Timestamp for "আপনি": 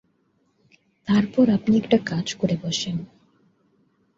1.49-1.73